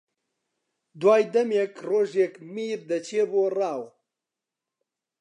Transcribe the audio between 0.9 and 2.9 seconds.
دوای دەمێک ڕۆژێک میر